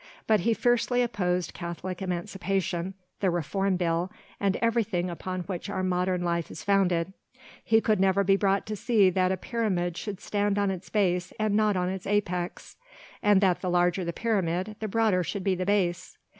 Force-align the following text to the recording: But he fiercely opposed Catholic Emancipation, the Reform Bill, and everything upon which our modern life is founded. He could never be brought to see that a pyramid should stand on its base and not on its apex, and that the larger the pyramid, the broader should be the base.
But 0.25 0.39
he 0.39 0.55
fiercely 0.55 1.03
opposed 1.03 1.53
Catholic 1.53 2.01
Emancipation, 2.01 2.95
the 3.19 3.29
Reform 3.29 3.77
Bill, 3.77 4.11
and 4.39 4.55
everything 4.55 5.11
upon 5.11 5.41
which 5.41 5.69
our 5.69 5.83
modern 5.83 6.23
life 6.23 6.49
is 6.49 6.63
founded. 6.63 7.13
He 7.63 7.81
could 7.81 7.99
never 7.99 8.23
be 8.23 8.35
brought 8.35 8.65
to 8.65 8.75
see 8.75 9.11
that 9.11 9.31
a 9.31 9.37
pyramid 9.37 9.95
should 9.97 10.19
stand 10.19 10.57
on 10.57 10.71
its 10.71 10.89
base 10.89 11.33
and 11.39 11.55
not 11.55 11.77
on 11.77 11.87
its 11.87 12.07
apex, 12.07 12.77
and 13.21 13.41
that 13.41 13.61
the 13.61 13.69
larger 13.69 14.03
the 14.03 14.11
pyramid, 14.11 14.75
the 14.79 14.87
broader 14.87 15.21
should 15.23 15.43
be 15.43 15.53
the 15.53 15.67
base. 15.67 16.17